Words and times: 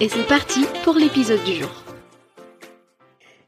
et 0.00 0.08
c'est 0.08 0.26
parti 0.26 0.60
pour 0.84 0.94
l'épisode 0.94 1.42
du 1.44 1.52
jour. 1.52 1.68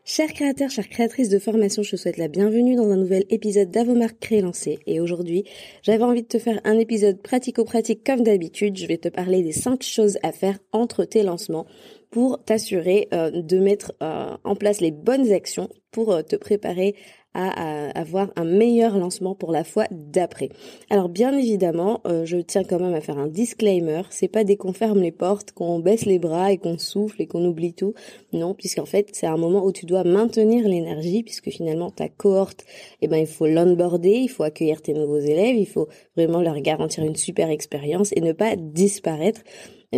Chers 0.04 0.34
créateurs, 0.34 0.68
chères 0.68 0.90
créatrices 0.90 1.30
de 1.30 1.38
formation, 1.38 1.82
je 1.82 1.92
te 1.92 1.96
souhaite 1.96 2.18
la 2.18 2.28
bienvenue 2.28 2.76
dans 2.76 2.90
un 2.90 2.96
nouvel 2.96 3.24
épisode 3.30 3.70
d'Avomark 3.70 4.18
Créé 4.20 4.42
Lancé. 4.42 4.78
Et 4.86 5.00
aujourd'hui, 5.00 5.44
j'avais 5.82 6.04
envie 6.04 6.22
de 6.22 6.28
te 6.28 6.38
faire 6.38 6.60
un 6.64 6.78
épisode 6.78 7.22
pratico-pratique 7.22 8.04
comme 8.04 8.20
d'habitude. 8.20 8.76
Je 8.76 8.86
vais 8.86 8.98
te 8.98 9.08
parler 9.08 9.42
des 9.42 9.52
5 9.52 9.82
choses 9.82 10.18
à 10.22 10.32
faire 10.32 10.58
entre 10.72 11.06
tes 11.06 11.22
lancements 11.22 11.64
pour 12.10 12.44
t'assurer 12.44 13.08
euh, 13.14 13.30
de 13.30 13.58
mettre 13.58 13.94
euh, 14.02 14.36
en 14.44 14.56
place 14.56 14.82
les 14.82 14.90
bonnes 14.90 15.32
actions 15.32 15.70
pour 15.90 16.12
euh, 16.12 16.20
te 16.20 16.36
préparer 16.36 16.94
à, 17.34 17.90
avoir 17.98 18.30
un 18.36 18.44
meilleur 18.44 18.96
lancement 18.96 19.34
pour 19.34 19.52
la 19.52 19.64
fois 19.64 19.86
d'après. 19.90 20.48
Alors 20.90 21.08
bien 21.08 21.36
évidemment, 21.36 22.00
euh, 22.06 22.24
je 22.24 22.36
tiens 22.38 22.64
quand 22.64 22.78
même 22.78 22.94
à 22.94 23.00
faire 23.00 23.18
un 23.18 23.26
disclaimer, 23.26 24.02
c'est 24.10 24.28
pas 24.28 24.44
dès 24.44 24.56
qu'on 24.56 24.72
ferme 24.72 25.00
les 25.00 25.12
portes, 25.12 25.52
qu'on 25.52 25.80
baisse 25.80 26.06
les 26.06 26.18
bras 26.18 26.52
et 26.52 26.58
qu'on 26.58 26.78
souffle 26.78 27.20
et 27.20 27.26
qu'on 27.26 27.44
oublie 27.44 27.74
tout. 27.74 27.94
Non, 28.32 28.54
puisqu'en 28.54 28.86
fait, 28.86 29.08
c'est 29.12 29.26
un 29.26 29.36
moment 29.36 29.64
où 29.64 29.72
tu 29.72 29.86
dois 29.86 30.04
maintenir 30.04 30.68
l'énergie 30.68 31.22
puisque 31.22 31.50
finalement 31.50 31.90
ta 31.90 32.08
cohorte, 32.08 32.64
eh 33.02 33.08
ben 33.08 33.18
il 33.18 33.26
faut 33.26 33.46
l'onboarder, 33.46 34.12
il 34.12 34.28
faut 34.28 34.44
accueillir 34.44 34.82
tes 34.82 34.94
nouveaux 34.94 35.18
élèves, 35.18 35.56
il 35.56 35.66
faut 35.66 35.88
vraiment 36.16 36.40
leur 36.40 36.60
garantir 36.60 37.04
une 37.04 37.16
super 37.16 37.50
expérience 37.50 38.12
et 38.16 38.20
ne 38.20 38.32
pas 38.32 38.56
disparaître. 38.56 39.42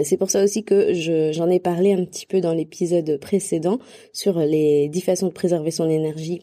C'est 0.05 0.17
pour 0.17 0.31
ça 0.31 0.45
aussi 0.45 0.63
que 0.63 0.93
j'en 0.93 1.49
ai 1.49 1.61
parlé 1.61 1.93
un 1.93 2.05
petit 2.05 2.27
peu 2.27 2.41
dans 2.41 2.53
l'épisode 2.53 3.19
précédent 3.19 3.79
sur 4.13 4.39
les 4.39 4.89
dix 4.89 5.01
façons 5.01 5.29
de 5.29 5.33
préserver 5.33 5.71
son 5.71 5.89
énergie 5.89 6.43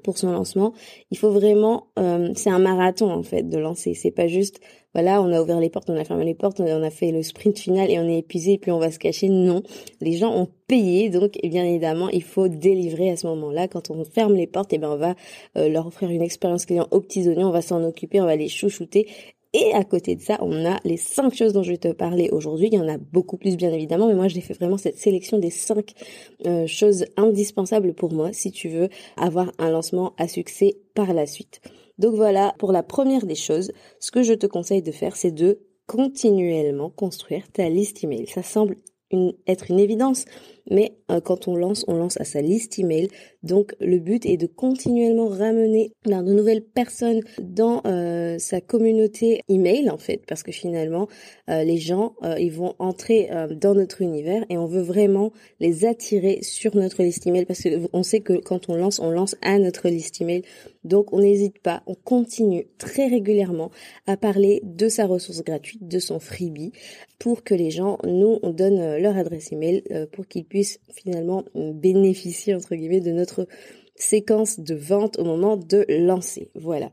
pour 0.00 0.18
son 0.18 0.32
lancement. 0.32 0.72
Il 1.10 1.18
faut 1.18 1.30
vraiment, 1.30 1.88
euh, 1.98 2.32
c'est 2.34 2.50
un 2.50 2.58
marathon 2.58 3.10
en 3.10 3.22
fait 3.22 3.48
de 3.48 3.58
lancer. 3.58 3.94
C'est 3.94 4.10
pas 4.10 4.26
juste, 4.26 4.60
voilà, 4.94 5.22
on 5.22 5.32
a 5.32 5.40
ouvert 5.40 5.60
les 5.60 5.70
portes, 5.70 5.90
on 5.90 5.96
a 5.96 6.04
fermé 6.04 6.24
les 6.24 6.34
portes, 6.34 6.60
on 6.60 6.82
a 6.82 6.90
fait 6.90 7.12
le 7.12 7.22
sprint 7.22 7.58
final 7.58 7.90
et 7.90 7.98
on 7.98 8.08
est 8.08 8.18
épuisé 8.18 8.54
et 8.54 8.58
puis 8.58 8.70
on 8.70 8.78
va 8.78 8.90
se 8.90 8.98
cacher. 8.98 9.28
Non, 9.28 9.62
les 10.00 10.12
gens 10.12 10.34
ont 10.34 10.48
payé, 10.66 11.08
donc 11.10 11.38
bien 11.42 11.64
évidemment 11.64 12.08
il 12.10 12.22
faut 12.22 12.48
délivrer 12.48 13.10
à 13.10 13.16
ce 13.16 13.26
moment-là. 13.26 13.68
Quand 13.68 13.90
on 13.90 14.04
ferme 14.04 14.34
les 14.34 14.46
portes, 14.46 14.72
et 14.72 14.76
eh 14.76 14.78
ben 14.78 14.90
on 14.90 14.96
va 14.96 15.14
euh, 15.56 15.68
leur 15.68 15.86
offrir 15.86 16.10
une 16.10 16.22
expérience 16.22 16.66
client 16.66 16.88
aux 16.90 17.00
petits 17.00 17.28
on 17.28 17.50
va 17.50 17.62
s'en 17.62 17.82
occuper, 17.84 18.20
on 18.20 18.26
va 18.26 18.36
les 18.36 18.48
chouchouter 18.48 19.08
et 19.54 19.72
à 19.72 19.82
côté 19.84 20.14
de 20.14 20.20
ça, 20.20 20.38
on 20.42 20.66
a 20.66 20.78
les 20.84 20.98
cinq 20.98 21.34
choses 21.34 21.54
dont 21.54 21.62
je 21.62 21.70
vais 21.70 21.78
te 21.78 21.92
parler 21.92 22.28
aujourd'hui. 22.30 22.68
Il 22.70 22.74
y 22.74 22.80
en 22.80 22.88
a 22.88 22.98
beaucoup 22.98 23.38
plus 23.38 23.56
bien 23.56 23.72
évidemment, 23.72 24.08
mais 24.08 24.14
moi 24.14 24.28
j'ai 24.28 24.42
fait 24.42 24.54
vraiment 24.54 24.76
cette 24.76 24.98
sélection 24.98 25.38
des 25.38 25.50
cinq 25.50 25.94
euh, 26.46 26.66
choses 26.66 27.06
indispensables 27.16 27.94
pour 27.94 28.12
moi 28.12 28.32
si 28.32 28.52
tu 28.52 28.68
veux 28.68 28.88
avoir 29.16 29.50
un 29.58 29.70
lancement 29.70 30.12
à 30.18 30.28
succès 30.28 30.76
par 30.94 31.14
la 31.14 31.26
suite. 31.26 31.60
Donc 31.98 32.14
voilà, 32.14 32.54
pour 32.58 32.72
la 32.72 32.82
première 32.82 33.26
des 33.26 33.34
choses, 33.34 33.72
ce 34.00 34.10
que 34.10 34.22
je 34.22 34.34
te 34.34 34.46
conseille 34.46 34.82
de 34.82 34.92
faire, 34.92 35.16
c'est 35.16 35.32
de 35.32 35.60
continuellement 35.86 36.90
construire 36.90 37.50
ta 37.50 37.68
liste 37.70 38.04
email. 38.04 38.26
Ça 38.26 38.42
semble 38.42 38.76
être 39.46 39.70
une 39.70 39.78
évidence, 39.78 40.24
mais 40.70 40.98
euh, 41.10 41.20
quand 41.20 41.48
on 41.48 41.56
lance, 41.56 41.84
on 41.88 41.96
lance 41.96 42.20
à 42.20 42.24
sa 42.24 42.40
liste 42.40 42.78
email. 42.78 43.08
Donc 43.42 43.74
le 43.80 43.98
but 43.98 44.26
est 44.26 44.36
de 44.36 44.46
continuellement 44.46 45.28
ramener 45.28 45.92
de 46.04 46.32
nouvelles 46.32 46.62
personnes 46.62 47.20
dans 47.40 47.82
euh, 47.86 48.38
sa 48.38 48.60
communauté 48.60 49.42
email 49.48 49.90
en 49.90 49.98
fait, 49.98 50.22
parce 50.26 50.42
que 50.42 50.52
finalement 50.52 51.08
euh, 51.48 51.64
les 51.64 51.78
gens 51.78 52.14
ils 52.38 52.52
vont 52.52 52.74
entrer 52.78 53.30
dans 53.52 53.74
notre 53.74 54.02
univers 54.02 54.44
et 54.50 54.58
on 54.58 54.66
veut 54.66 54.82
vraiment 54.82 55.32
les 55.60 55.84
attirer 55.84 56.40
sur 56.42 56.76
notre 56.76 57.02
liste 57.02 57.26
email 57.26 57.44
parce 57.44 57.62
que 57.62 57.88
on 57.92 58.02
sait 58.02 58.20
que 58.20 58.34
quand 58.34 58.68
on 58.68 58.74
lance, 58.74 58.98
on 58.98 59.10
lance 59.10 59.36
à 59.42 59.58
notre 59.58 59.88
liste 59.88 60.20
email. 60.20 60.42
Donc 60.84 61.12
on 61.12 61.20
n'hésite 61.20 61.58
pas, 61.60 61.82
on 61.86 61.94
continue 61.94 62.66
très 62.78 63.06
régulièrement 63.06 63.70
à 64.06 64.16
parler 64.16 64.60
de 64.64 64.88
sa 64.88 65.06
ressource 65.06 65.42
gratuite, 65.42 65.86
de 65.86 65.98
son 65.98 66.18
freebie, 66.18 66.72
pour 67.18 67.44
que 67.44 67.54
les 67.54 67.70
gens 67.70 67.98
nous 68.04 68.38
on 68.42 68.50
donne 68.50 68.97
leur 68.98 69.16
adresse 69.16 69.52
email 69.52 69.82
pour 70.12 70.26
qu'ils 70.26 70.44
puissent 70.44 70.80
finalement 70.92 71.44
bénéficier 71.54 72.54
entre 72.54 72.74
guillemets 72.74 73.00
de 73.00 73.12
notre 73.12 73.46
séquence 73.94 74.60
de 74.60 74.74
vente 74.74 75.18
au 75.18 75.24
moment 75.24 75.56
de 75.56 75.84
lancer. 75.88 76.50
Voilà. 76.54 76.92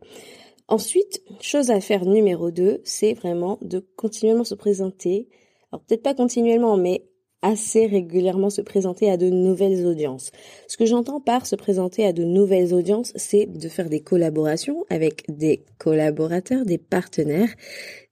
Ensuite, 0.67 1.21
chose 1.41 1.69
à 1.69 1.79
faire 1.79 2.05
numéro 2.05 2.49
2, 2.49 2.81
c'est 2.83 3.13
vraiment 3.13 3.59
de 3.61 3.85
continuellement 3.95 4.43
se 4.43 4.55
présenter. 4.55 5.27
Alors 5.71 5.83
peut-être 5.83 6.01
pas 6.01 6.15
continuellement, 6.15 6.77
mais 6.77 7.05
assez 7.45 7.85
régulièrement 7.85 8.49
se 8.49 8.61
présenter 8.61 9.09
à 9.11 9.17
de 9.17 9.29
nouvelles 9.29 9.85
audiences. 9.85 10.31
Ce 10.67 10.77
que 10.77 10.85
j'entends 10.85 11.21
par 11.21 11.45
se 11.45 11.55
présenter 11.55 12.03
à 12.03 12.11
de 12.11 12.23
nouvelles 12.23 12.73
audiences, 12.73 13.13
c'est 13.15 13.45
de 13.45 13.69
faire 13.69 13.87
des 13.87 13.99
collaborations 14.01 14.83
avec 14.89 15.25
des 15.29 15.63
collaborateurs, 15.77 16.65
des 16.65 16.79
partenaires, 16.79 17.53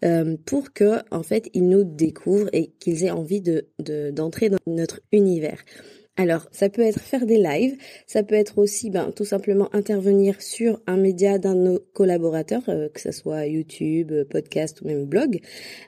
euh, 0.05 0.38
pour 0.45 0.71
que 0.71 0.99
en 1.09 1.23
fait 1.23 1.49
ils 1.55 1.67
nous 1.67 1.83
découvrent 1.83 2.49
et 2.53 2.67
qu'ils 2.79 3.03
aient 3.05 3.11
envie 3.11 3.41
de 3.41 3.66
d'entrer 4.11 4.49
dans 4.49 4.59
notre 4.67 4.99
univers. 5.11 5.63
Alors, 6.16 6.46
ça 6.51 6.69
peut 6.69 6.84
être 6.84 7.00
faire 7.00 7.25
des 7.25 7.40
lives, 7.40 7.75
ça 8.06 8.22
peut 8.22 8.35
être 8.35 8.59
aussi 8.59 8.91
ben, 8.91 9.12
tout 9.16 9.25
simplement 9.25 9.68
intervenir 9.74 10.40
sur 10.44 10.79
un 10.85 10.96
média 10.96 11.40
d'un 11.40 11.56
de 11.56 11.62
nos 11.62 11.79
collaborateurs, 11.79 12.62
euh, 12.68 12.88
que 12.88 13.01
ce 13.01 13.12
soit 13.12 13.47
YouTube, 13.47 14.13
podcast 14.29 14.81
ou 14.81 14.85
même 14.85 15.06
blog, 15.06 15.40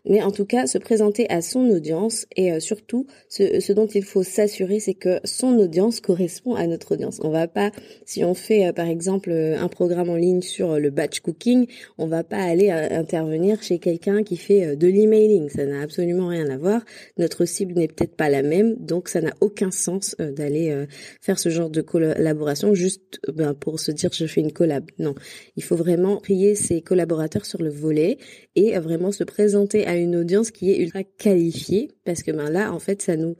mais 0.03 0.23
en 0.23 0.31
tout 0.31 0.45
cas 0.45 0.65
se 0.65 0.79
présenter 0.79 1.29
à 1.29 1.43
son 1.43 1.69
audience 1.69 2.25
et 2.35 2.51
euh, 2.51 2.59
surtout 2.59 3.05
ce, 3.29 3.59
ce, 3.59 3.71
dont 3.71 3.85
il 3.85 4.03
faut 4.03 4.23
s'assurer, 4.23 4.79
c'est 4.79 4.95
que 4.95 5.19
son 5.25 5.59
audience 5.59 6.01
correspond 6.01 6.55
à 6.55 6.65
notre 6.65 6.95
audience. 6.95 7.19
On 7.23 7.29
va 7.29 7.47
pas, 7.47 7.69
si 8.05 8.25
on 8.25 8.33
fait 8.33 8.65
euh, 8.65 8.73
par 8.73 8.87
exemple 8.87 9.31
un 9.31 9.67
programme 9.67 10.09
en 10.09 10.15
ligne 10.15 10.41
sur 10.41 10.79
le 10.79 10.89
batch 10.89 11.19
cooking, 11.19 11.67
on 11.99 12.07
va 12.07 12.23
pas 12.23 12.41
aller 12.41 12.71
intervenir 12.71 13.61
chez 13.61 13.77
quelqu'un 13.77 14.23
qui 14.23 14.37
fait 14.37 14.75
de 14.75 14.87
l'emailing, 14.87 15.49
ça 15.49 15.67
n'a 15.67 15.81
absolument 15.81 16.29
rien 16.29 16.49
à 16.49 16.57
voir. 16.57 16.83
Notre 17.19 17.45
cible 17.45 17.75
n'est 17.75 17.87
peut-être 17.87 18.15
pas 18.15 18.29
la 18.29 18.41
même, 18.41 18.75
donc 18.77 19.07
ça 19.07 19.21
n'a 19.21 19.33
aucun 19.39 19.69
sens 19.69 20.14
euh, 20.19 20.31
d'aller 20.31 20.71
euh, 20.71 20.85
faire 21.21 21.39
ce 21.39 21.49
genre 21.49 21.69
de 21.69 21.81
collaboration 21.81 22.73
juste 22.73 23.19
ben, 23.33 23.53
pour 23.53 23.79
se 23.79 23.91
dire 23.91 24.11
je 24.13 24.25
fais 24.25 24.41
une 24.41 24.51
collab. 24.51 24.85
Non, 24.99 25.15
il 25.55 25.63
faut 25.63 25.75
vraiment 25.75 26.17
prier 26.17 26.55
ses 26.55 26.81
collaborateurs 26.81 27.45
sur 27.45 27.61
le 27.61 27.69
volet 27.69 28.17
et 28.55 28.77
vraiment 28.79 29.11
se 29.11 29.23
présenter 29.23 29.85
à 29.85 29.95
une 29.95 30.15
audience 30.15 30.51
qui 30.51 30.71
est 30.71 30.77
ultra 30.77 31.03
qualifiée 31.03 31.91
parce 32.05 32.23
que 32.23 32.31
ben 32.31 32.49
là 32.49 32.73
en 32.73 32.79
fait 32.79 33.01
ça 33.01 33.15
nous 33.15 33.35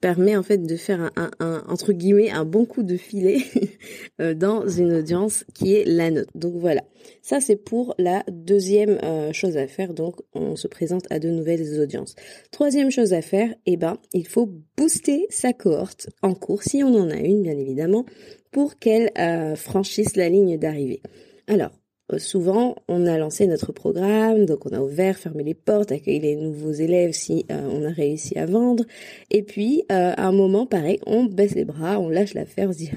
permet 0.00 0.36
en 0.36 0.42
fait 0.42 0.58
de 0.58 0.76
faire 0.76 1.10
un, 1.16 1.30
un, 1.40 1.62
entre 1.68 1.92
guillemets 1.92 2.30
un 2.30 2.44
bon 2.44 2.64
coup 2.64 2.82
de 2.82 2.96
filet 2.96 3.38
euh, 4.20 4.34
dans 4.34 4.66
une 4.66 4.92
audience 4.92 5.44
qui 5.54 5.74
est 5.74 5.84
la 5.84 6.10
nôtre. 6.10 6.30
Donc 6.34 6.54
voilà, 6.56 6.82
ça 7.22 7.40
c'est 7.40 7.56
pour 7.56 7.94
la 7.98 8.24
deuxième 8.30 8.98
euh, 9.02 9.32
chose 9.32 9.56
à 9.56 9.66
faire. 9.66 9.94
Donc 9.94 10.16
on 10.34 10.56
se 10.56 10.68
présente 10.68 11.04
à 11.10 11.18
de 11.18 11.28
nouvelles 11.28 11.80
audiences. 11.80 12.14
Troisième 12.50 12.90
chose 12.90 13.12
à 13.12 13.22
faire, 13.22 13.54
eh 13.66 13.76
ben 13.76 13.98
il 14.12 14.26
faut 14.26 14.50
booster 14.76 15.26
sa 15.30 15.52
cohorte 15.52 16.08
en 16.22 16.34
cours 16.34 16.62
si 16.62 16.82
on 16.82 16.94
en 16.94 17.10
a 17.10 17.18
une 17.18 17.42
bien 17.42 17.56
évidemment 17.58 18.04
pour 18.50 18.78
qu'elle 18.78 19.10
euh, 19.18 19.54
franchisse 19.54 20.16
la 20.16 20.28
ligne 20.28 20.58
d'arrivée. 20.58 21.02
Alors 21.46 21.70
souvent, 22.18 22.76
on 22.88 23.06
a 23.06 23.18
lancé 23.18 23.46
notre 23.46 23.72
programme, 23.72 24.46
donc 24.46 24.66
on 24.66 24.70
a 24.70 24.80
ouvert, 24.80 25.16
fermé 25.16 25.44
les 25.44 25.54
portes, 25.54 25.92
accueilli 25.92 26.20
les 26.20 26.36
nouveaux 26.36 26.72
élèves 26.72 27.12
si 27.12 27.46
euh, 27.50 27.68
on 27.70 27.84
a 27.84 27.90
réussi 27.90 28.38
à 28.38 28.46
vendre. 28.46 28.84
Et 29.30 29.42
puis, 29.42 29.84
euh, 29.92 30.12
à 30.16 30.26
un 30.26 30.32
moment, 30.32 30.66
pareil, 30.66 30.98
on 31.06 31.24
baisse 31.24 31.54
les 31.54 31.64
bras, 31.64 32.00
on 32.00 32.08
lâche 32.08 32.34
l'affaire, 32.34 32.68
on 32.68 32.72
se 32.72 32.78
dit, 32.78 32.90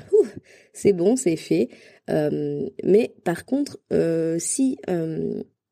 c'est 0.73 0.93
bon, 0.93 1.15
c'est 1.15 1.35
fait. 1.35 1.69
mais 2.07 3.13
par 3.23 3.45
contre, 3.45 3.79
si 4.39 4.77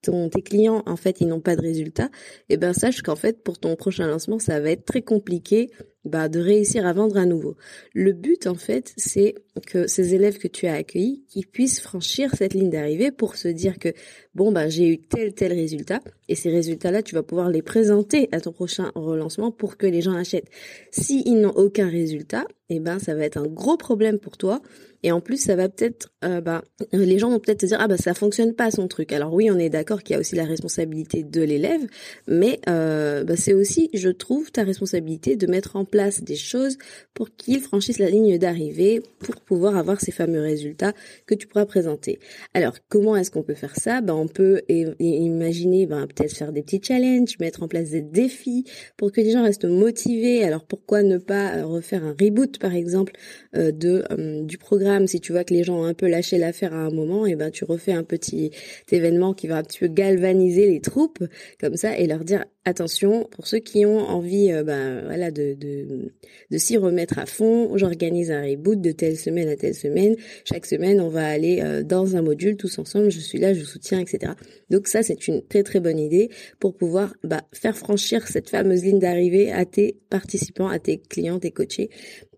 ton, 0.01 0.29
tes 0.29 0.41
clients, 0.41 0.83
en 0.85 0.95
fait, 0.95 1.21
ils 1.21 1.27
n'ont 1.27 1.41
pas 1.41 1.55
de 1.55 1.61
résultat, 1.61 2.09
eh 2.49 2.57
ben 2.57 2.73
sache 2.73 3.01
qu'en 3.01 3.15
fait, 3.15 3.43
pour 3.43 3.59
ton 3.59 3.75
prochain 3.75 4.07
lancement, 4.07 4.39
ça 4.39 4.59
va 4.59 4.71
être 4.71 4.85
très 4.85 5.01
compliqué 5.01 5.69
bah, 6.05 6.29
de 6.29 6.39
réussir 6.39 6.85
à 6.85 6.93
vendre 6.93 7.17
à 7.17 7.25
nouveau. 7.25 7.55
Le 7.93 8.11
but, 8.13 8.47
en 8.47 8.55
fait, 8.55 8.93
c'est 8.97 9.35
que 9.67 9.87
ces 9.87 10.15
élèves 10.15 10.37
que 10.37 10.47
tu 10.47 10.67
as 10.67 10.73
accueillis, 10.73 11.23
qui 11.27 11.45
puissent 11.45 11.79
franchir 11.79 12.33
cette 12.35 12.53
ligne 12.53 12.69
d'arrivée 12.69 13.11
pour 13.11 13.35
se 13.35 13.47
dire 13.47 13.77
que 13.79 13.89
bon 14.33 14.51
ben 14.51 14.69
j'ai 14.69 14.87
eu 14.87 14.97
tel 14.97 15.33
tel 15.33 15.51
résultat 15.51 15.99
et 16.29 16.35
ces 16.35 16.49
résultats-là 16.49 17.03
tu 17.03 17.15
vas 17.15 17.23
pouvoir 17.23 17.49
les 17.49 17.61
présenter 17.61 18.29
à 18.31 18.39
ton 18.39 18.53
prochain 18.53 18.91
relancement 18.95 19.51
pour 19.51 19.77
que 19.77 19.85
les 19.85 20.01
gens 20.01 20.13
achètent. 20.13 20.49
Si 20.91 21.23
ils 21.25 21.39
n'ont 21.39 21.51
aucun 21.51 21.89
résultat, 21.89 22.45
eh 22.69 22.79
ben 22.79 22.99
ça 22.99 23.13
va 23.13 23.25
être 23.25 23.37
un 23.37 23.47
gros 23.47 23.77
problème 23.77 24.19
pour 24.19 24.37
toi 24.37 24.61
et 25.03 25.11
en 25.11 25.19
plus, 25.19 25.37
ça 25.37 25.55
va 25.55 25.67
peut-être, 25.67 26.11
euh, 26.23 26.41
bah, 26.41 26.63
les 26.91 27.17
gens 27.17 27.29
vont 27.29 27.39
peut-être 27.39 27.61
se 27.61 27.65
dire 27.67 27.77
ah 27.79 27.87
bah 27.87 27.97
ça 27.97 28.13
fonctionne 28.13 28.53
pas 28.53 28.69
son 28.69 28.87
truc. 28.87 29.11
Alors 29.13 29.33
oui, 29.33 29.49
on 29.49 29.57
est 29.57 29.69
d'accord 29.69 30.03
qu'il 30.03 30.13
y 30.13 30.17
a 30.17 30.19
aussi 30.19 30.35
la 30.35 30.45
responsabilité 30.45 31.23
de 31.23 31.41
l'élève, 31.41 31.81
mais 32.27 32.59
euh, 32.69 33.23
bah, 33.23 33.35
c'est 33.35 33.53
aussi, 33.53 33.89
je 33.93 34.09
trouve, 34.09 34.51
ta 34.51 34.63
responsabilité 34.63 35.35
de 35.35 35.47
mettre 35.47 35.75
en 35.75 35.85
place 35.91 36.23
des 36.23 36.35
choses 36.35 36.77
pour 37.13 37.27
qu'il 37.35 37.59
franchisse 37.61 37.99
la 37.99 38.09
ligne 38.09 38.37
d'arrivée 38.37 39.01
pour 39.19 39.35
pouvoir 39.41 39.77
avoir 39.77 40.01
ces 40.01 40.11
fameux 40.11 40.41
résultats 40.41 40.93
que 41.27 41.35
tu 41.35 41.45
pourras 41.47 41.65
présenter. 41.65 42.19
Alors 42.53 42.75
comment 42.89 43.15
est-ce 43.15 43.29
qu'on 43.29 43.43
peut 43.43 43.53
faire 43.53 43.75
ça? 43.75 44.01
Bah 44.01 44.15
on 44.15 44.27
peut 44.27 44.61
imaginer, 44.69 45.85
bah, 45.85 46.07
peut-être 46.07 46.35
faire 46.35 46.51
des 46.51 46.63
petits 46.63 46.81
challenges, 46.81 47.37
mettre 47.39 47.61
en 47.61 47.67
place 47.67 47.89
des 47.91 48.01
défis 48.01 48.63
pour 48.97 49.11
que 49.11 49.21
les 49.21 49.31
gens 49.31 49.43
restent 49.43 49.65
motivés. 49.65 50.43
Alors 50.43 50.65
pourquoi 50.65 51.03
ne 51.03 51.17
pas 51.17 51.57
euh, 51.57 51.65
refaire 51.65 52.03
un 52.03 52.15
reboot 52.19 52.57
par 52.57 52.73
exemple 52.73 53.13
euh, 53.55 53.71
de 53.71 54.03
du 54.43 54.57
programme? 54.57 55.07
Si 55.07 55.19
tu 55.19 55.31
vois 55.33 55.43
que 55.43 55.53
les 55.53 55.63
gens 55.63 55.81
ont 55.81 55.85
un 55.85 55.93
peu 55.93 56.07
lâché 56.07 56.37
l'affaire 56.37 56.73
à 56.73 56.77
un 56.77 56.91
moment, 56.91 57.25
et 57.25 57.35
ben 57.35 57.51
tu 57.51 57.65
refais 57.65 57.93
un 57.93 58.03
petit 58.03 58.51
événement 58.91 59.33
qui 59.33 59.47
va 59.47 59.57
un 59.57 59.63
petit 59.63 59.79
peu 59.79 59.87
galvaniser 59.87 60.67
les 60.67 60.79
troupes 60.79 61.23
comme 61.59 61.75
ça 61.75 61.97
et 61.97 62.07
leur 62.07 62.23
dire 62.23 62.45
attention 62.65 63.27
pour 63.31 63.47
ceux 63.47 63.59
qui 63.59 63.85
ont 63.85 63.99
envie 63.99 64.51
euh, 64.51 64.63
ben 64.63 65.03
voilà 65.05 65.31
de 65.31 65.53
de, 65.53 66.57
s'y 66.57 66.77
remettre 66.77 67.17
à 67.17 67.25
fond, 67.25 67.75
j'organise 67.77 68.31
un 68.31 68.43
reboot 68.43 68.79
de 68.79 68.91
telle 68.91 69.17
semaine 69.17 69.47
à 69.47 69.55
telle 69.55 69.73
semaine. 69.73 70.15
Chaque 70.45 70.65
semaine, 70.65 71.01
on 71.01 71.09
va 71.09 71.27
aller 71.27 71.61
euh, 71.61 71.81
dans 71.83 72.15
un 72.15 72.21
module 72.21 72.57
tous 72.57 72.77
ensemble. 72.77 73.09
Je 73.09 73.19
suis 73.19 73.39
là, 73.39 73.53
je 73.53 73.63
soutiens, 73.63 73.99
etc. 73.99 74.33
Donc 74.69 74.87
ça, 74.87 75.01
c'est 75.01 75.27
une 75.27 75.41
très 75.41 75.63
très 75.63 75.79
bonne 75.79 75.99
idée 75.99 76.29
pour 76.59 76.75
pouvoir 76.75 77.15
bah, 77.23 77.41
faire 77.53 77.77
franchir 77.77 78.27
cette 78.27 78.49
fameuse 78.49 78.83
ligne 78.83 78.99
d'arrivée 78.99 79.51
à 79.51 79.65
tes 79.65 79.97
participants, 80.09 80.67
à 80.67 80.79
tes 80.79 80.97
clients, 80.97 81.39
tes 81.39 81.51
coachés, 81.51 81.89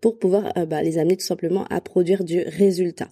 pour 0.03 0.19
pouvoir 0.19 0.51
euh, 0.57 0.65
bah, 0.65 0.83
les 0.83 0.97
amener 0.97 1.15
tout 1.15 1.25
simplement 1.25 1.63
à 1.69 1.79
produire 1.79 2.25
du 2.25 2.41
résultat. 2.41 3.07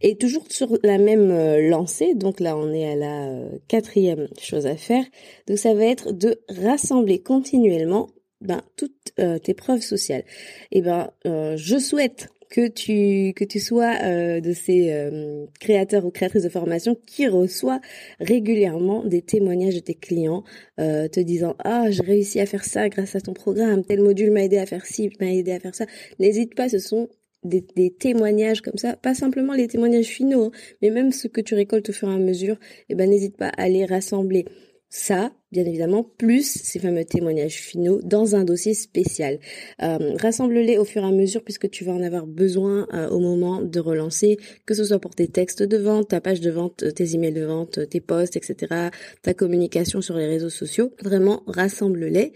Et 0.00 0.16
toujours 0.16 0.44
sur 0.48 0.76
la 0.82 0.98
même 0.98 1.30
euh, 1.30 1.68
lancée, 1.68 2.16
donc 2.16 2.40
là 2.40 2.56
on 2.56 2.72
est 2.72 2.90
à 2.90 2.96
la 2.96 3.28
euh, 3.28 3.48
quatrième 3.68 4.26
chose 4.40 4.66
à 4.66 4.74
faire, 4.74 5.04
donc 5.46 5.58
ça 5.58 5.72
va 5.72 5.84
être 5.84 6.10
de 6.10 6.40
rassembler 6.48 7.22
continuellement 7.22 8.10
ben, 8.40 8.60
toutes 8.76 9.14
tes 9.44 9.54
preuves 9.54 9.82
sociales. 9.82 10.24
Et 10.72 10.82
ben, 10.82 11.10
je 11.24 11.78
souhaite 11.78 12.28
que 12.52 12.68
tu 12.68 13.32
que 13.32 13.44
tu 13.44 13.58
sois 13.58 13.94
euh, 14.02 14.40
de 14.40 14.52
ces 14.52 14.92
euh, 14.92 15.46
créateurs 15.58 16.04
ou 16.04 16.10
créatrices 16.10 16.42
de 16.42 16.50
formation 16.50 16.94
qui 17.06 17.26
reçoit 17.26 17.80
régulièrement 18.20 19.04
des 19.06 19.22
témoignages 19.22 19.74
de 19.76 19.80
tes 19.80 19.94
clients 19.94 20.44
euh, 20.78 21.08
te 21.08 21.18
disant 21.18 21.56
ah 21.64 21.90
j'ai 21.90 22.02
réussi 22.02 22.40
à 22.40 22.46
faire 22.46 22.64
ça 22.64 22.90
grâce 22.90 23.16
à 23.16 23.22
ton 23.22 23.32
programme 23.32 23.84
tel 23.84 24.02
module 24.02 24.30
m'a 24.30 24.44
aidé 24.44 24.58
à 24.58 24.66
faire 24.66 24.84
ci 24.84 25.10
m'a 25.18 25.32
aidé 25.32 25.52
à 25.52 25.60
faire 25.60 25.74
ça 25.74 25.86
n'hésite 26.18 26.54
pas 26.54 26.68
ce 26.68 26.78
sont 26.78 27.08
des, 27.42 27.90
témoignages 27.90 28.60
comme 28.60 28.76
ça, 28.76 28.94
pas 28.94 29.14
simplement 29.14 29.54
les 29.54 29.66
témoignages 29.66 30.06
finaux, 30.06 30.44
hein, 30.44 30.50
mais 30.80 30.90
même 30.90 31.10
ce 31.10 31.26
que 31.26 31.40
tu 31.40 31.56
récoltes 31.56 31.88
au 31.88 31.92
fur 31.92 32.08
et 32.08 32.14
à 32.14 32.18
mesure, 32.18 32.56
eh 32.88 32.94
ben 32.94 33.10
n'hésite 33.10 33.36
pas 33.36 33.48
à 33.56 33.68
les 33.68 33.84
rassembler. 33.84 34.44
Ça, 34.90 35.32
bien 35.52 35.64
évidemment, 35.64 36.02
plus 36.02 36.46
ces 36.46 36.78
fameux 36.78 37.04
témoignages 37.04 37.60
finaux 37.60 38.00
dans 38.02 38.34
un 38.34 38.44
dossier 38.44 38.74
spécial. 38.74 39.38
Euh, 39.82 40.16
rassemble-les 40.20 40.78
au 40.78 40.84
fur 40.84 41.02
et 41.02 41.06
à 41.06 41.10
mesure 41.10 41.44
puisque 41.44 41.70
tu 41.70 41.84
vas 41.84 41.92
en 41.92 42.02
avoir 42.02 42.26
besoin 42.26 42.88
euh, 42.94 43.08
au 43.10 43.20
moment 43.20 43.60
de 43.60 43.78
relancer, 43.78 44.38
que 44.66 44.74
ce 44.74 44.84
soit 44.84 44.98
pour 44.98 45.14
tes 45.14 45.28
textes 45.28 45.62
de 45.62 45.76
vente, 45.76 46.08
ta 46.08 46.20
page 46.20 46.40
de 46.40 46.50
vente, 46.50 46.84
tes 46.94 47.14
emails 47.14 47.32
de 47.32 47.44
vente, 47.44 47.88
tes 47.88 48.00
posts, 48.00 48.36
etc., 48.36 48.88
ta 49.22 49.34
communication 49.34 50.00
sur 50.00 50.16
les 50.16 50.26
réseaux 50.26 50.50
sociaux. 50.50 50.92
Vraiment, 51.02 51.42
rassemble-les 51.46 52.32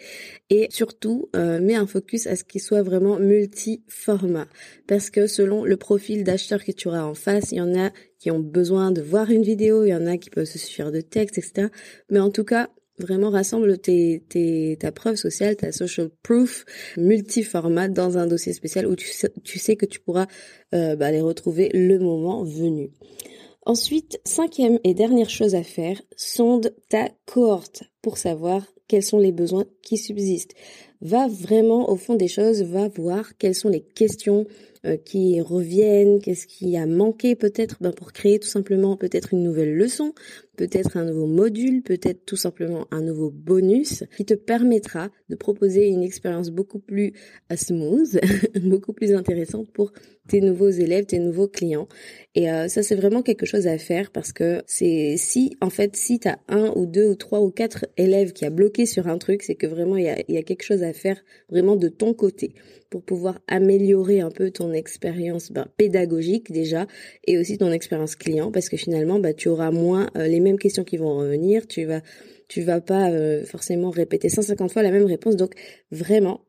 et 0.51 0.69
surtout, 0.71 1.29
euh, 1.35 1.59
mets 1.61 1.75
un 1.75 1.87
focus 1.87 2.27
à 2.27 2.37
ce 2.37 2.45
qu'ils 2.45 2.61
soient 2.61 2.83
vraiment 2.83 3.19
multi-format 3.19 4.47
parce 4.87 5.11
que 5.11 5.27
selon 5.27 5.65
le 5.65 5.77
profil 5.77 6.23
d'acheteur 6.23 6.63
que 6.63 6.73
tu 6.73 6.89
auras 6.89 7.03
en 7.03 7.15
face, 7.15 7.51
il 7.53 7.57
y 7.57 7.61
en 7.61 7.75
a 7.79 7.91
qui 8.19 8.31
ont 8.31 8.41
besoin 8.41 8.93
de 8.93 9.03
voir 9.03 9.31
une 9.31 9.43
vidéo, 9.43 9.85
il 9.85 9.91
y 9.91 9.95
en 9.95 10.07
a 10.07 10.17
qui 10.17 10.31
peuvent 10.31 10.47
se 10.47 10.59
suffire 10.59 10.91
de 10.91 11.01
texte, 11.01 11.39
etc. 11.39 11.69
Mais 12.11 12.19
en 12.19 12.31
tout 12.31 12.45
cas, 12.45 12.71
vraiment 12.99 13.31
rassemble 13.31 13.79
tes, 13.79 14.23
tes, 14.29 14.77
ta 14.81 14.93
preuve 14.93 15.17
sociale, 15.17 15.57
ta 15.57 15.73
social 15.73 16.11
proof 16.23 16.65
multi-format 16.97 17.89
dans 17.89 18.19
un 18.19 18.27
dossier 18.27 18.53
spécial 18.53 18.87
où 18.87 18.97
tu 18.97 19.09
sais, 19.09 19.33
tu 19.45 19.59
sais 19.59 19.77
que 19.77 19.87
tu 19.87 20.01
pourras 20.01 20.27
euh, 20.75 20.97
bah, 20.97 21.11
les 21.11 21.21
retrouver 21.21 21.71
le 21.73 21.99
moment 21.99 22.45
venu. 22.45 22.91
Ensuite, 23.65 24.21
cinquième 24.25 24.79
et 24.85 24.95
dernière 24.95 25.29
chose 25.29 25.57
à 25.57 25.65
faire, 25.65 26.01
sonde 26.17 26.73
ta 26.89 27.09
cohorte 27.27 27.83
pour 28.01 28.17
savoir 28.17 28.65
quels 28.87 29.03
sont 29.03 29.19
les 29.19 29.33
besoins 29.33 29.67
qui 29.83 29.97
subsistent. 29.97 30.55
Va 31.01 31.27
vraiment 31.27 31.91
au 31.91 31.97
fond 31.97 32.15
des 32.15 32.29
choses, 32.29 32.63
va 32.63 32.89
voir 32.89 33.37
quelles 33.37 33.57
sont 33.57 33.69
les 33.69 33.83
questions 33.83 34.47
euh, 34.87 34.97
qui 34.97 35.41
reviennent, 35.41 36.21
qu'est-ce 36.21 36.47
qui 36.47 36.77
a 36.77 36.87
manqué 36.87 37.35
peut-être 37.35 37.77
ben, 37.81 37.91
pour 37.91 38.13
créer 38.13 38.39
tout 38.39 38.49
simplement 38.49 38.97
peut-être 38.97 39.35
une 39.35 39.43
nouvelle 39.43 39.75
leçon, 39.75 40.15
peut-être 40.57 40.97
un 40.97 41.05
nouveau 41.05 41.27
module, 41.27 41.83
peut-être 41.83 42.25
tout 42.25 42.37
simplement 42.37 42.87
un 42.91 43.03
nouveau 43.03 43.31
bonus 43.31 44.05
qui 44.17 44.25
te 44.25 44.35
permettra 44.35 45.11
de 45.29 45.37
proposer 45.37 45.89
une 45.89 46.03
expérience 46.03 46.51
beaucoup 46.51 46.79
plus 46.79 47.13
euh, 47.53 47.57
smooth, 47.57 48.21
beaucoup 48.65 48.93
plus 48.93 49.15
intéressante 49.15 49.71
pour 49.73 49.93
tes 50.29 50.41
nouveaux 50.41 50.71
élèves, 50.71 51.07
tes 51.07 51.19
nouveaux 51.19 51.49
clients. 51.49 51.89
Et 52.35 52.51
euh, 52.51 52.69
ça, 52.69 52.83
c'est 52.83 52.97
vraiment 52.97 53.23
quelque 53.23 53.47
chose 53.47 53.67
à 53.67 53.79
faire 53.79 54.11
parce 54.11 54.33
que 54.33 54.63
c'est 54.67 55.17
si, 55.17 55.57
en 55.61 55.71
fait, 55.71 55.95
si 55.97 56.19
tu 56.19 56.29
as 56.29 56.39
un 56.49 56.73
ou 56.75 56.87
deux 56.87 57.09
ou 57.09 57.15
trois 57.15 57.41
ou 57.41 57.51
quatre 57.51 57.87
élèves 57.97 58.33
qui 58.33 58.45
a 58.45 58.51
bloqué 58.51 58.87
sur 58.87 59.07
un 59.07 59.19
truc, 59.19 59.43
c'est 59.43 59.55
que 59.55 59.67
vraiment, 59.67 59.97
il 59.97 60.05
y 60.05 60.09
a, 60.09 60.17
y 60.29 60.37
a 60.37 60.43
quelque 60.43 60.65
chose 60.65 60.83
à 60.83 60.93
faire 60.93 61.23
vraiment 61.49 61.77
de 61.77 61.89
ton 61.89 62.15
côté 62.15 62.55
pour 62.97 63.03
pouvoir 63.03 63.39
améliorer 63.47 64.21
un 64.21 64.31
peu 64.31 64.51
ton 64.51 64.73
expérience 64.73 65.53
ben, 65.53 65.67
pédagogique 65.77 66.51
déjà 66.51 66.87
et 67.27 67.37
aussi 67.37 67.59
ton 67.59 67.71
expérience 67.71 68.17
client 68.17 68.51
parce 68.51 68.71
que 68.71 68.79
finalement, 68.79 69.19
bah, 69.19 69.35
tu 69.35 69.49
auras 69.49 69.71
moins 69.71 70.09
euh, 70.17 70.27
les 70.27 70.41
mêmes 70.41 70.59
questions 70.59 70.83
qui 70.83 70.97
vont 70.97 71.15
revenir, 71.19 71.67
tu 71.67 71.85
vas 71.85 72.01
tu 72.49 72.63
vas 72.63 72.81
pas 72.81 73.11
euh, 73.11 73.45
forcément 73.45 73.91
répéter 73.91 74.31
150 74.31 74.73
fois 74.73 74.83
la 74.83 74.91
même 74.91 75.05
réponse. 75.05 75.37
Donc 75.37 75.53
vraiment, 75.91 76.46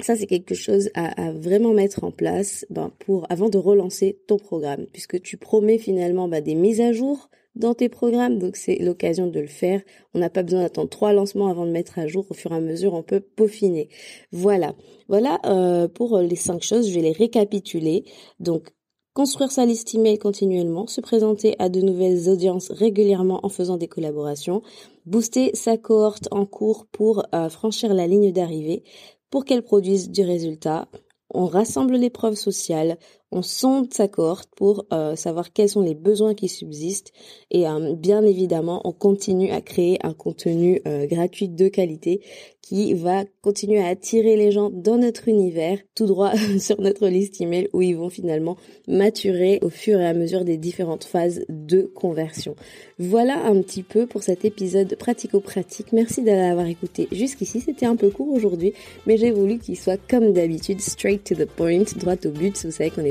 ça, 0.00 0.16
c'est 0.16 0.26
quelque 0.26 0.54
chose 0.54 0.90
à, 0.94 1.32
vraiment 1.32 1.72
mettre 1.72 2.04
en 2.04 2.10
place 2.10 2.64
ben, 2.70 2.92
pour 3.00 3.26
avant 3.30 3.48
de 3.48 3.58
relancer 3.58 4.18
ton 4.26 4.36
programme, 4.36 4.86
puisque 4.92 5.20
tu 5.20 5.36
promets 5.36 5.78
finalement 5.78 6.28
ben, 6.28 6.42
des 6.42 6.54
mises 6.54 6.80
à 6.80 6.92
jour 6.92 7.28
dans 7.56 7.74
tes 7.74 7.88
programmes, 7.88 8.38
donc 8.38 8.56
c'est 8.56 8.76
l'occasion 8.76 9.26
de 9.26 9.40
le 9.40 9.48
faire. 9.48 9.82
On 10.14 10.20
n'a 10.20 10.30
pas 10.30 10.44
besoin 10.44 10.60
d'attendre 10.60 10.88
trois 10.88 11.12
lancements 11.12 11.48
avant 11.48 11.66
de 11.66 11.72
mettre 11.72 11.98
à 11.98 12.06
jour. 12.06 12.24
Au 12.30 12.34
fur 12.34 12.52
et 12.52 12.56
à 12.56 12.60
mesure, 12.60 12.94
on 12.94 13.02
peut 13.02 13.20
peaufiner. 13.20 13.88
Voilà, 14.30 14.76
voilà 15.08 15.40
euh, 15.44 15.88
pour 15.88 16.18
les 16.18 16.36
cinq 16.36 16.62
choses. 16.62 16.88
Je 16.88 16.94
vais 16.94 17.02
les 17.02 17.12
récapituler. 17.12 18.04
Donc 18.38 18.68
construire 19.12 19.50
sa 19.50 19.66
liste 19.66 19.92
email 19.96 20.18
continuellement, 20.18 20.86
se 20.86 21.00
présenter 21.00 21.56
à 21.58 21.68
de 21.68 21.80
nouvelles 21.80 22.28
audiences 22.28 22.70
régulièrement 22.70 23.40
en 23.42 23.48
faisant 23.48 23.76
des 23.76 23.88
collaborations, 23.88 24.62
booster 25.06 25.50
sa 25.54 25.76
cohorte 25.76 26.28
en 26.30 26.46
cours 26.46 26.86
pour 26.86 27.24
euh, 27.34 27.48
franchir 27.48 27.92
la 27.94 28.06
ligne 28.06 28.30
d'arrivée, 28.30 28.84
pour 29.30 29.44
qu'elle 29.44 29.62
produise 29.62 30.10
du 30.10 30.22
résultat. 30.22 30.88
On 31.30 31.46
rassemble 31.46 31.96
les 31.96 32.10
preuves 32.10 32.36
sociales, 32.36 32.98
on 33.30 33.42
sonde 33.42 33.92
sa 33.92 34.08
cohorte 34.08 34.50
pour 34.56 34.86
euh, 34.92 35.16
savoir 35.16 35.52
quels 35.52 35.68
sont 35.68 35.82
les 35.82 35.94
besoins 35.94 36.34
qui 36.34 36.48
subsistent 36.48 37.12
et 37.50 37.68
euh, 37.68 37.94
bien 37.94 38.22
évidemment 38.24 38.80
on 38.84 38.92
continue 38.92 39.50
à 39.50 39.60
créer 39.60 39.98
un 40.02 40.14
contenu 40.14 40.80
gratuit 41.08 41.48
de 41.48 41.68
qualité 41.68 42.20
qui 42.68 42.92
va 42.92 43.24
continuer 43.40 43.80
à 43.80 43.86
attirer 43.86 44.36
les 44.36 44.52
gens 44.52 44.68
dans 44.70 44.98
notre 44.98 45.28
univers, 45.28 45.78
tout 45.94 46.04
droit 46.04 46.32
sur 46.58 46.78
notre 46.82 47.08
liste 47.08 47.40
email 47.40 47.68
où 47.72 47.80
ils 47.80 47.96
vont 47.96 48.10
finalement 48.10 48.58
maturer 48.86 49.58
au 49.62 49.70
fur 49.70 49.98
et 49.98 50.06
à 50.06 50.12
mesure 50.12 50.44
des 50.44 50.58
différentes 50.58 51.04
phases 51.04 51.46
de 51.48 51.82
conversion. 51.82 52.56
Voilà 52.98 53.42
un 53.46 53.62
petit 53.62 53.82
peu 53.82 54.06
pour 54.06 54.22
cet 54.22 54.44
épisode 54.44 54.96
pratico-pratique. 54.96 55.92
Merci 55.92 56.22
d'avoir 56.22 56.66
écouté 56.66 57.08
jusqu'ici. 57.10 57.60
C'était 57.60 57.86
un 57.86 57.96
peu 57.96 58.10
court 58.10 58.28
aujourd'hui, 58.28 58.74
mais 59.06 59.16
j'ai 59.16 59.30
voulu 59.30 59.58
qu'il 59.58 59.78
soit 59.78 60.00
comme 60.08 60.32
d'habitude, 60.32 60.82
straight 60.82 61.24
to 61.24 61.34
the 61.34 61.46
point, 61.46 61.84
droit 61.96 62.16
au 62.26 62.30
but. 62.30 62.54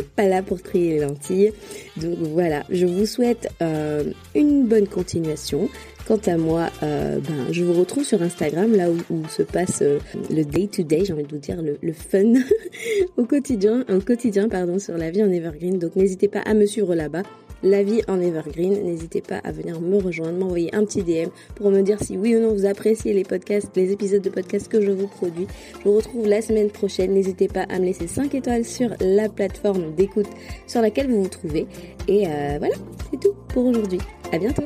Pas 0.07 0.27
là 0.27 0.41
pour 0.41 0.61
trier 0.61 0.93
les 0.93 0.99
lentilles. 0.99 1.51
Donc 1.97 2.17
voilà, 2.19 2.63
je 2.69 2.85
vous 2.85 3.05
souhaite 3.05 3.49
euh, 3.61 4.03
une 4.35 4.65
bonne 4.65 4.87
continuation. 4.87 5.69
Quant 6.07 6.19
à 6.25 6.37
moi, 6.37 6.69
euh, 6.83 7.19
ben, 7.19 7.51
je 7.51 7.65
vous 7.65 7.73
retrouve 7.73 8.05
sur 8.05 8.21
Instagram, 8.21 8.73
là 8.73 8.87
où, 8.89 9.27
se 9.27 9.43
passe 9.43 9.81
euh, 9.81 9.99
le 10.29 10.43
day-to-day, 10.43 11.03
j'ai 11.03 11.11
envie 11.11 11.23
de 11.23 11.29
vous 11.29 11.37
dire, 11.37 11.61
le, 11.61 11.93
fun 11.93 12.33
au 13.17 13.25
quotidien, 13.25 13.83
au 13.89 13.99
quotidien, 13.99 14.47
pardon, 14.47 14.79
sur 14.79 14.97
la 14.97 15.11
vie 15.11 15.21
en 15.21 15.29
Evergreen. 15.29 15.79
Donc 15.79 15.97
n'hésitez 15.97 16.29
pas 16.29 16.39
à 16.39 16.53
me 16.53 16.65
suivre 16.65 16.95
là-bas 16.95 17.23
La 17.63 17.83
vie 17.83 18.01
en 18.07 18.19
Evergreen. 18.19 18.83
N'hésitez 18.83 19.21
pas 19.21 19.37
à 19.43 19.51
venir 19.51 19.81
me 19.81 19.97
rejoindre, 19.97 20.37
m'envoyer 20.37 20.73
un 20.75 20.85
petit 20.85 21.03
DM 21.03 21.29
pour 21.55 21.71
me 21.71 21.81
dire 21.81 22.01
si 22.01 22.17
oui 22.17 22.35
ou 22.35 22.39
non 22.39 22.53
vous 22.53 22.65
appréciez 22.65 23.13
les 23.13 23.23
podcasts, 23.23 23.75
les 23.75 23.91
épisodes 23.91 24.21
de 24.21 24.29
podcasts 24.29 24.67
que 24.67 24.81
je 24.81 24.91
vous 24.91 25.07
produis. 25.07 25.47
Je 25.79 25.89
vous 25.89 25.95
retrouve 25.95 26.27
la 26.27 26.41
semaine 26.41 26.69
prochaine. 26.69 27.13
N'hésitez 27.13 27.47
pas 27.47 27.63
à 27.63 27.79
me 27.79 27.85
laisser 27.85 28.07
5 28.07 28.33
étoiles 28.35 28.65
sur 28.65 28.89
la 28.99 29.29
plateforme 29.29 29.93
d'écoute 29.95 30.27
sur 30.67 30.81
laquelle 30.81 31.09
vous 31.09 31.23
vous 31.23 31.29
trouvez. 31.29 31.67
Et 32.07 32.27
euh, 32.27 32.57
voilà, 32.59 32.75
c'est 33.11 33.19
tout 33.19 33.33
pour 33.49 33.65
aujourd'hui. 33.65 33.99
À 34.31 34.37
bientôt 34.37 34.63